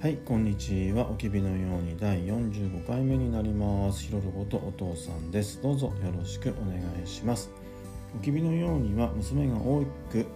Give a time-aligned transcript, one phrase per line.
[0.00, 1.10] はい、こんにちは。
[1.10, 4.04] おきびのように第45回目になります。
[4.04, 5.60] ひろることお父さんです。
[5.60, 7.50] どうぞよろしくお願いします。
[8.16, 9.82] おきびのようには娘が大
[10.12, 10.26] きく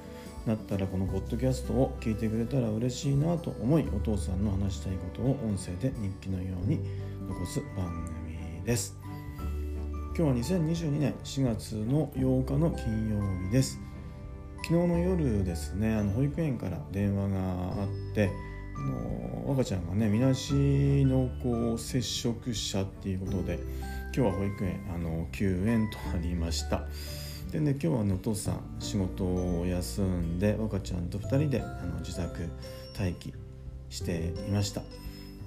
[0.46, 6.80] なったらこのポッドキャストを聞いてくれたら嬉しいなと思い、お父さんの話したいことを音声で日記のように
[7.28, 7.86] 残す番
[8.24, 8.96] 組です。
[10.18, 13.78] 今日は2022年4月の8日の金曜日です。
[14.64, 17.38] 昨日の夜ですね、あの保育園から電話が
[17.82, 18.32] あって、
[18.76, 20.52] あの赤ちゃんがねみなし
[21.06, 23.58] 濃厚接触者っていうことで
[24.14, 26.86] 今日は保育園あの休園となりました。
[27.50, 32.48] でね今日はお父さん仕事を休んで赤ちゃんと2人であの自宅
[32.98, 33.34] 待機
[33.90, 34.82] していました。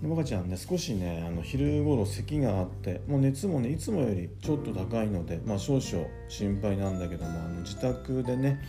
[0.01, 8.62] で赤ちゃんね少しねあの昼頃咳があってもう熱もねいつもよりちょっと高いので、まあ、少々心配なんだけどもあの自宅でね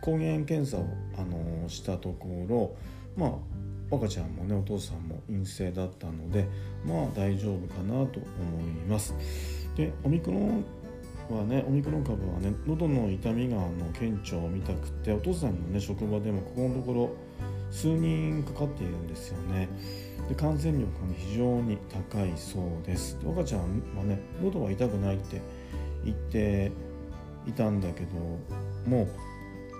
[0.00, 0.86] 抗原検査を、
[1.18, 2.74] あのしたところ
[3.16, 3.30] まあ
[3.90, 6.46] 赤ちゃんもねお父さんも陰性だったので
[6.86, 9.14] まあ大丈夫かなと思います。
[9.76, 10.64] でオミクロン
[11.30, 17.10] はねオミクロン株はね喉の痛みがあの顕著みたくてお父さんのね職場でもここのところ
[17.70, 19.68] 数人かかっているんですよね。
[20.28, 23.18] で感染力が、非常に高いそうです。
[23.20, 23.62] で赤ちゃん
[23.96, 25.40] はね喉は痛くないって
[26.04, 26.70] 言って
[27.46, 28.18] いたんだけど
[28.86, 29.08] も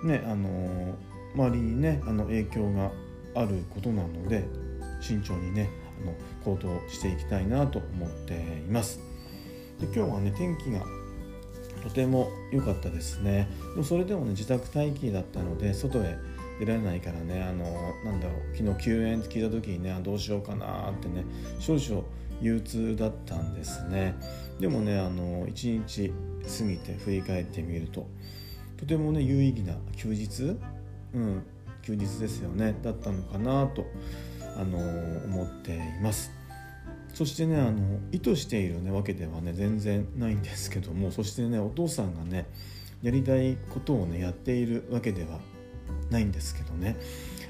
[0.03, 0.95] うねあの
[1.35, 2.91] 周りにねあの影響が
[3.35, 4.45] あることなので
[4.99, 5.69] 慎重にね
[6.03, 8.99] あの行動していきたいなと思っています。
[9.79, 10.83] で今日はね天気が
[11.83, 13.47] とても良かったですね。
[13.73, 16.17] でもそれでもね自宅待機だったので外へ
[16.59, 17.65] 出られないからねあの
[18.05, 21.25] なんだろう昨日休園って聞いた時にねどうしようかなってね
[21.59, 22.03] 少々
[22.41, 24.15] 憂鬱だったんですね。
[24.59, 26.13] でもねあの1日
[26.59, 28.07] 過ぎて振り返ってみると
[28.77, 30.57] とてもね有意義な休日
[31.13, 31.43] うん
[31.83, 33.85] 休日ですよねだったのかなと
[34.57, 34.77] あの
[35.25, 36.31] 思っています。
[37.13, 42.45] そしてねあの意図している、ね、わけではね全然ないんですけどもそしてねお父さんがね
[43.03, 45.39] やりたいことをねやっているわけでは
[46.09, 46.97] ないんですけどね。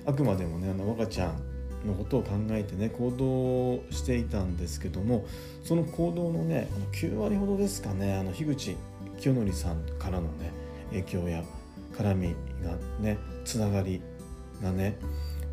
[0.05, 5.25] あくまでもねあの若ちゃんのことを考えてね行動していたんですけども
[5.63, 8.75] その行動のねあの9割ほどですかねあの樋口
[9.19, 10.51] 清則さんからのね
[10.89, 11.43] 影響や
[11.93, 14.01] 絡みがねつながり
[14.61, 14.97] がね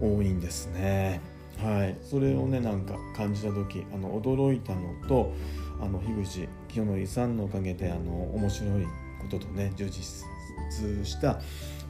[0.01, 1.21] 多いんですね。
[1.63, 5.33] はい、それをねなんか感じた時あの驚いたのと
[5.81, 8.85] あの樋口清則さんのおかげであの面白い
[9.21, 10.25] こととね充実
[11.05, 11.41] した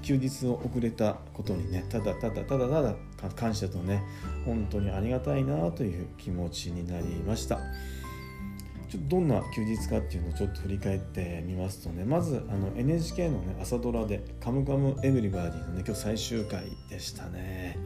[0.00, 2.94] 休日を送れたことにねただただただただ
[3.36, 4.02] 感謝とね
[4.46, 7.58] 本当にありがたいなという気持ちになりました。
[8.88, 17.76] ちょっとどんな休日かっていうのをちょっと振り返ってみますとねまずあの NHK の、ね、朝ドラで「カムカムエヴリバディ」のね今日最終回でしたね。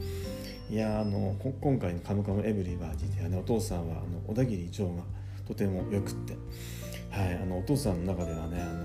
[0.71, 5.03] いやあの今回の「カムカムエヴリバディ」ではねお父さんはあの小田切城が
[5.47, 6.35] とてもよくって、
[7.11, 8.85] はい、あのお父さんの中ではねあの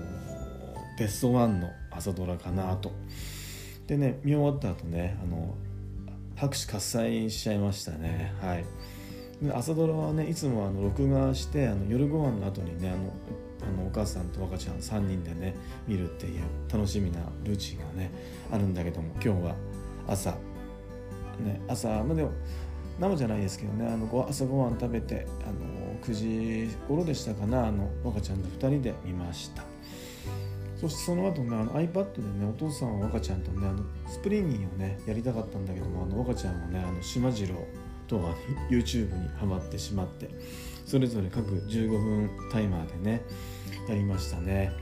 [0.98, 2.92] ベストワンの朝ドラかなと。
[3.86, 5.54] でね見終わった後ねあの
[6.34, 8.34] 拍手喝采しちゃいましたね。
[8.40, 8.64] はい。
[9.54, 13.12] 朝ドラはねいつもあの録画してあの夜ご飯の後にねあの
[13.62, 15.54] あのお母さんと若ちゃん3人でね
[15.86, 18.10] 見るっていう楽しみなルーチンがね
[18.50, 19.54] あるんだけども今日は
[20.06, 20.30] 朝。
[21.38, 22.26] ね朝まで
[22.98, 29.62] 生じゃないですけどねあのご朝ごはん食べてあの9時頃でしたかなあの若ちゃんと2人で見ました。
[30.80, 37.56] そしてその後ねあの iPad でねお父さんは若ちゃんとねあのスプリンギンをねやりたかったんだけどもあの若ちゃんはねあのしまじろう
[38.08, 38.34] とは
[38.70, 40.28] YouTube にはまってしまって
[40.86, 43.22] それぞれ各15分タイマーでね
[43.88, 44.72] やりましたね。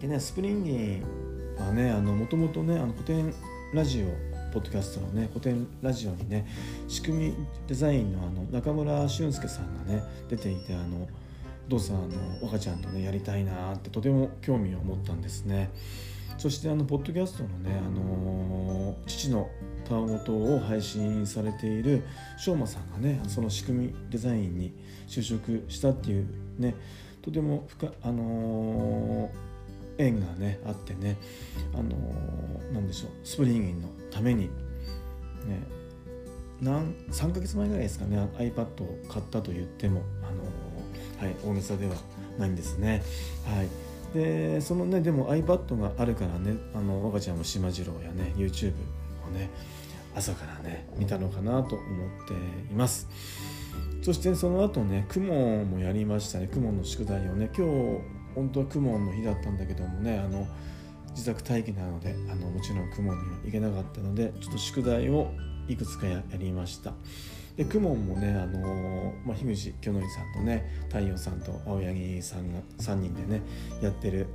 [0.00, 3.34] でねスプリンギンはねもともとねあのコテン
[3.74, 4.06] ラジオ
[4.52, 6.46] ポッドキャストのねコテンラジオにね
[6.88, 7.34] しくみ
[7.66, 11.08] デザインのあの中村俊介さんがね出ていてあの
[11.66, 15.70] お父さんの若ちゃんとねやりたいなってとても興味を持ったんですね。
[16.38, 19.48] そしてあのポッドキャストのね、あのー、父の
[19.88, 22.02] たわごとを配信されている
[22.38, 24.72] しょうまさんがねその仕組みデザインに
[25.08, 26.26] 就職したっていう
[26.58, 26.74] ね
[27.22, 29.30] とても深あのー、
[29.98, 31.16] 縁がねあってね
[31.74, 34.50] あのー、なんでしょうスプリンギンのためにね
[36.60, 41.94] なん3ヶ月前ぐらいですかね iPad を買ったと言ってもあのはい大げさでは
[42.38, 43.02] ないんですね。
[43.44, 48.72] はいでそのねでも iPad があるからねあの若ちゃんも島次郎やね YouTube
[49.26, 49.50] をね
[50.14, 51.82] 朝からね見たのかなと思
[52.24, 52.34] って
[52.72, 53.08] います。
[54.02, 58.00] そしてその後ね雲もやりましたね雲の宿題をね今日
[58.34, 60.46] 本当は雲の日だったんだけどもねあの
[61.10, 65.30] 自宅待機なのであのもちろん雲には行けなかったのでちょっと宿題を
[65.68, 66.94] いくつかやりました。
[67.60, 73.42] でクモンもね、あのまあ、樋口清則さんとね太陽さんと青柳さんが3人でね
[73.82, 74.28] やってる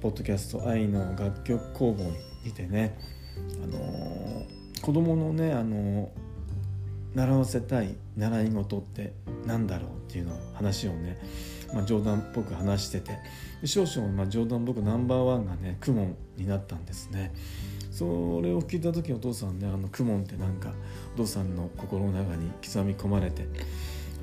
[0.00, 2.04] ポッドキャスト「愛の楽曲工房」
[2.46, 2.96] にてね、
[3.64, 4.46] あの
[4.80, 6.12] 子供のね、あの
[7.16, 9.12] 習わせたい習い事って
[9.44, 11.18] 何だろうっていうの話をね、
[11.74, 13.18] まあ、冗談っぽく話してて
[13.64, 17.32] 少々まあ冗談っぽくナンバーワンがねクモンになったんですね。
[17.92, 20.72] それを聞いた時お父さんねあのクモンってなんか
[21.14, 23.46] お父さんの心の中に刻み込まれて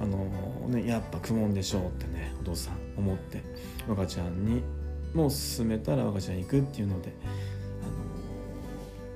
[0.01, 0.25] あの
[0.68, 3.44] ねやっぱクモンでしょうってねお父さん思って
[3.88, 4.63] 若ちゃんに
[5.13, 7.13] もう勧めたら若ちゃん行くっていうので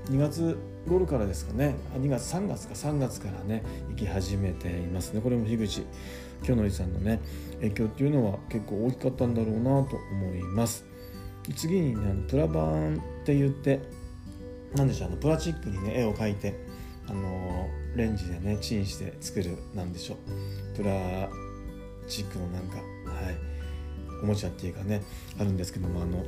[0.08, 0.56] あの2月
[0.88, 5.22] 頃からですかね2月3月か3月からね行き始めていますね。
[5.22, 5.84] これも樋口
[6.44, 7.20] 清則さんのね
[7.56, 10.86] 影響っていうのは結構大きかったんだろうなと思います。
[11.56, 13.80] 次にねあのプラバンって言って
[14.76, 16.60] 何でしょうあのプラスチックにね絵を描いて
[17.08, 20.78] あのレンジでねチンして作るなんでしょう。
[20.78, 21.30] プラ
[22.08, 22.82] チックのなんかは
[23.32, 23.54] い
[24.22, 25.04] おもちゃっていうかね
[25.38, 26.24] あるんですけどもあの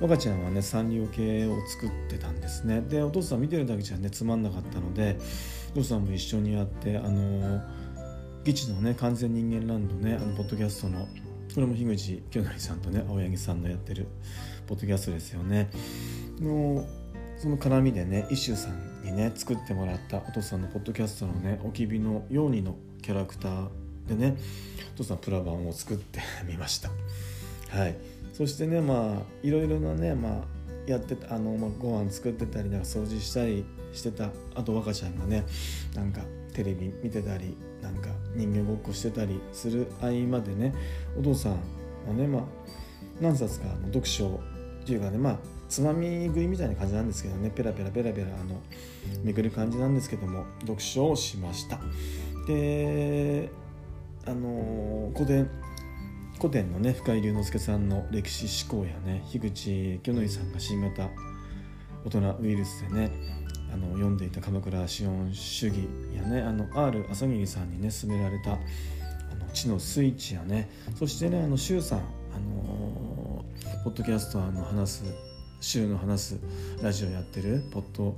[0.00, 2.80] 若ちゃんはねサンリオ系を作ってたんですね。
[2.80, 5.18] でお父さん見てるだけじゃねつまんなかったので
[5.72, 7.60] お父さんも一緒にやってあの
[8.44, 11.06] 議事のね完全人間ランドねあのポッドキャストの
[11.54, 14.06] これも樋口清成さんとね青柳さんのやってる
[14.68, 15.68] ポッドキャストですよね。
[16.40, 16.86] の
[17.40, 23.68] その絡みでね一周さんにね作ってもらったお父さんのポッドキャストのねおきびのようにのキャラクター
[24.06, 24.36] でね
[24.94, 26.90] お父さんプラ版を作ってみました。
[27.70, 27.96] はい。
[28.34, 30.34] そしてねまあいろいろなねまあ
[30.86, 33.64] やってたあの、まあ、ご飯作ってたりなんか掃除したり
[33.94, 35.46] してたあと若ちゃんがね
[35.94, 36.20] なんか
[36.52, 40.74] テレビ見てたりなんか人間ごっこしてたりする合間でね
[41.18, 41.58] お父さんは
[42.14, 42.42] ねまあ
[43.18, 44.40] 何冊かの読書
[44.82, 47.50] っていうかねまあつまみ食いみたいな感じなんですけどね。
[47.50, 48.60] ペラペラペラペラあの
[49.22, 51.78] めくる感じなんですけども読書をしました。
[52.46, 53.48] で
[54.26, 55.48] あの古典
[56.38, 61.08] 古典のね深井龍之介さんの歴史思考やね樋口清則さんが新型
[62.04, 63.12] 大人ウイルスでね
[63.72, 72.02] あの読んでいた鎌倉資本主義やねあの R 朝霧さんにね勧められたあの地のスイッチやねそしてねあの周さんあ
[72.40, 73.44] の
[73.84, 75.29] ポッドキャストの話す
[75.60, 76.40] 週の話す
[76.82, 78.16] ラジオやってるポッド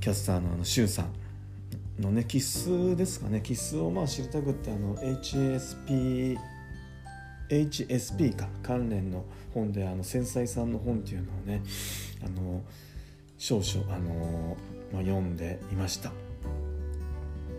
[0.00, 3.40] キャスターのあのシュウさんのねキスですかね。
[3.42, 6.38] キスをまあ知りたくってあの HSP
[7.48, 8.48] HSP か。
[8.62, 11.62] 関連の本であの繊細さんの本っていうのをね
[12.24, 12.62] あの
[13.36, 14.56] 少々あの、
[14.92, 16.12] まあ、読んでいました。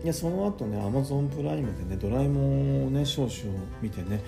[0.02, 3.32] いやその後ね Amazon プライムでねドラえもんをね少々
[3.80, 4.20] 見てね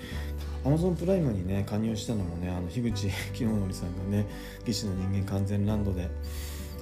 [0.65, 4.25] アマゾンプライムにね加入したのもねあの樋口 清則さんがね
[4.65, 6.09] 「技師の人間完全ランドで」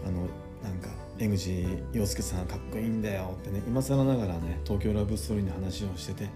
[0.06, 0.28] あの
[0.64, 0.90] なんか
[1.20, 6.30] 江口洋介さんかっこいいんだよってね今更ながらね東京ラブストーリーの話をしてて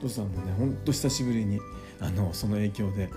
[0.00, 1.60] お父さんもねほんと久しぶりに
[2.00, 3.10] あのその影響で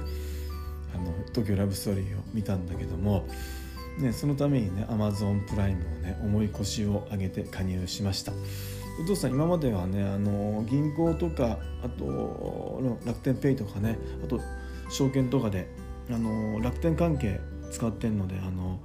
[0.93, 3.27] あの東京ラブストーリーを見たんだけども、
[3.99, 8.33] ね、そのためにねアマゾンプライムをね重い腰を上げて加入しました。
[8.99, 14.39] お父さん今まではねあの銀行とかあと楽天ペイとかねあと
[14.89, 15.67] 証券とかで
[16.09, 17.39] あの楽天関係
[17.71, 18.79] 使ってんのであの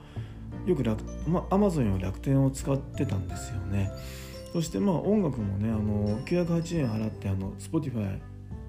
[0.67, 3.91] よく楽、まあ、Amazon より楽天を使ってたんですよね。
[4.53, 8.19] そしてまあ音楽もねあの980円払ってあの Spotify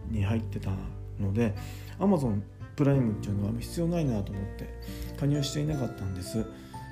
[0.10, 0.71] に入ってた
[1.19, 1.55] ので
[2.00, 2.41] Amazon
[2.75, 4.69] プライムっていうのは必要ないなと思って
[5.19, 6.45] 加入していなかったんです。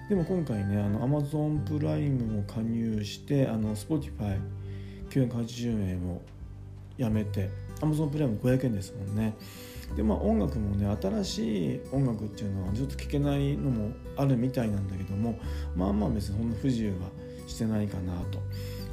[0.10, 6.24] でも今回ねあの Amazon プライムを加入してあの Spotify980 円を
[6.98, 9.36] やめて Amazon プライム500円ですもんね。
[9.96, 15.38] でまあ音楽もね新しい音楽っていうのはちょっと聴けないのもあるみたいなんだけども
[15.76, 16.98] まあまあ別にほんの不自由は
[17.48, 18.40] してないかなと。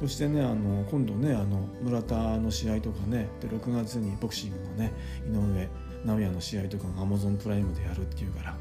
[0.01, 4.91] そしてねあの今度ねあの村田の試合とかねで6月にボクシングのね
[5.27, 5.67] 井上
[6.05, 8.55] 尚弥の試合とかが Amazon プライムでやるっていうから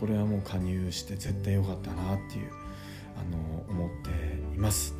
[0.00, 2.50] これはもう加入して絶対良かったなっていう
[3.16, 4.10] あの思って
[4.54, 4.94] います。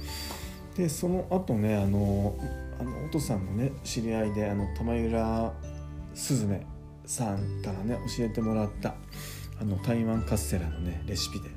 [0.76, 2.36] でその後ねあの
[2.78, 5.52] あのお父さんのね知り合いであの玉浦
[6.14, 6.66] すずめ
[7.06, 8.94] さんからね教えてもらった
[9.60, 11.48] あの台湾カステラのねレシピで、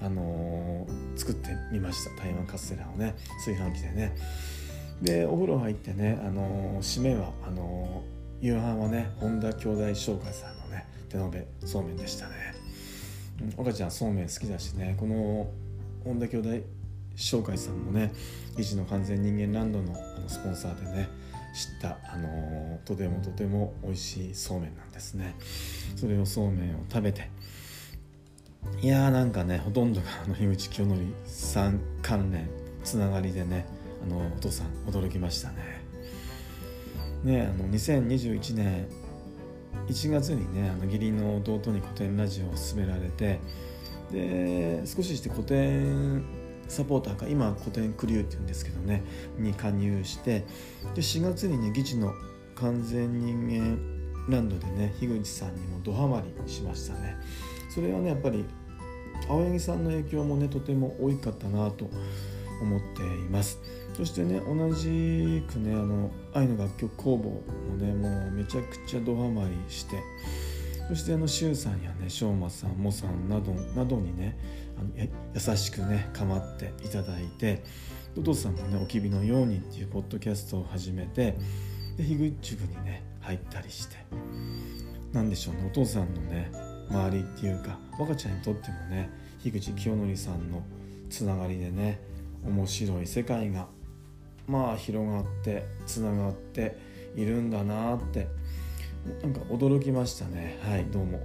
[0.00, 2.22] あのー、作ってみました。
[2.22, 4.16] 台湾カステラをね炊飯器でね。
[5.02, 12.61] でお風呂入ってね、あのー、締めはあのー、夕飯はね本田兄弟商会さんのね手延べそうめんでしたね。
[13.56, 15.50] 岡ちゃんそうめん好きだしねこの
[16.04, 16.48] 本田兄弟
[17.16, 18.12] 紹介さんもね
[18.56, 21.08] 維持の完全人間ランドのあのスポンサーでね
[21.54, 25.36] 知った、あのとてもとても美味しいそうめんなんですね
[25.96, 27.28] それをそうめんを食べて
[28.80, 32.48] いやーなんかねほとんどがあの樋口清則さん関連
[32.84, 33.66] つながりでね
[34.02, 35.82] あのお父さん驚きましたね。
[37.22, 38.88] ねあの2021年
[39.88, 43.40] 1月にねあの義理の弟に古典ラジオを勧められて
[44.10, 46.24] で少しして古典
[46.68, 49.02] サポーターか今古典クリューっていうんですけどね
[49.38, 50.40] に加入して
[50.94, 52.12] で4月にね議事の
[52.54, 53.78] 完全人間
[54.28, 57.16] ランドでね樋口さんにもドハマりしましたね。
[57.68, 58.44] それはねやっぱり
[59.28, 61.90] 青柳さんの影響もねとても多かったなと
[62.62, 63.58] 思っています。
[63.96, 70.02] そしてね同じくねあの愛の楽曲工房もねもうめちゃくちゃドハマりして
[70.88, 74.36] そしてあの周さんやね昌磨さんモさんなどなどにね
[74.78, 74.88] あの
[75.34, 77.62] 優しくね構っていただいて
[78.16, 81.36] お父さんもね「おきびのように」っていうポッドキャストを始めて
[81.96, 83.96] で樋口部にね入ったりして
[85.12, 86.50] 何でしょうねお父さんのね
[86.88, 89.10] 周りっていうか若ちゃんにとってもね
[89.42, 90.62] 樋口清則さんの
[91.10, 92.00] つながりでね
[92.44, 93.66] 面白い世界が
[94.46, 96.76] まあ広がってつながって
[97.14, 98.26] いるんだなって
[99.22, 100.58] なんか驚きましたね。
[100.62, 101.20] はいどうも。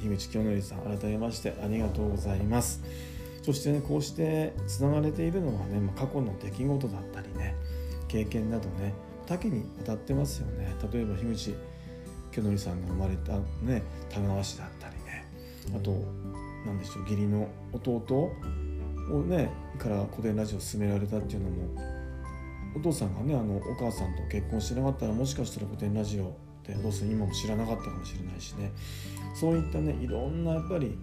[0.00, 2.82] 樋口清則さん改めましてありがとうございます。
[3.42, 7.54] そしてねこうしてつながれているのはね、まあ、過去の出来事だったりね
[8.08, 8.92] 経験などね
[9.26, 10.74] 多岐にわたってますよね。
[10.92, 11.54] 例えば樋口
[12.32, 15.26] 清則さんが生まれたね田川市だったりね。
[15.74, 15.92] あと
[16.64, 18.30] 何でしょう義理の弟
[19.10, 21.96] をねから古典ラジオを勧められたっていうのも
[22.76, 26.28] お父さんがねあのお母さんと結婚してなかったらもしかしたら古典ラジオっ
[26.62, 28.72] てお父さん今も知らなかったかもしれないしね
[29.34, 30.98] そういったねいろんなやっぱり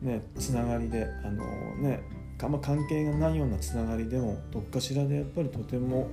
[0.00, 1.44] ねつながりであの
[1.76, 2.02] ね
[2.42, 6.08] あんま関係がないようなつながりでもどっかしらでやっぱりとても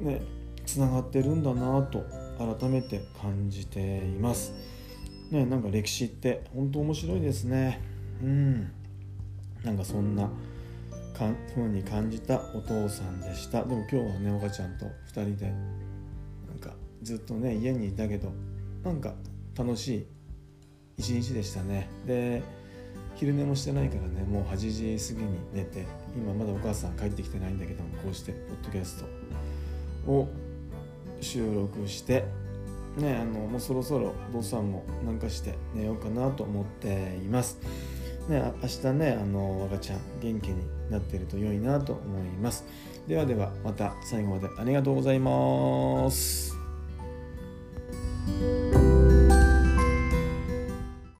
[0.00, 0.20] ね
[0.66, 2.04] つながってるんだなと
[2.36, 4.52] 改めて感じています。
[5.30, 7.80] ねなんか歴史って本当面白いですね。
[8.22, 8.72] うん
[9.64, 10.28] なんかそんな
[11.20, 15.52] か風に感じたお父さんでしたでも今日はねおばちゃんと2人で
[16.48, 18.32] なんかずっとね家にいたけど
[18.82, 19.14] なんか
[19.56, 20.06] 楽しい
[20.96, 22.42] 一日でしたねで
[23.16, 25.86] 昼寝もしてないからねもう8時過ぎに寝て
[26.16, 29.04] 今まだお母さん帰ってきてないんだけどもこうしてポッドキャス
[30.06, 30.28] トを
[31.20, 32.24] 収録して
[32.96, 37.58] ねあのもうそろそろお父さんもなんかして寝ようかなと思っています。
[38.30, 42.64] ね、明日ねあの赤ちゃん元気になってると良いなと思います。
[43.08, 46.59] ではではまた最後までありがとうございます。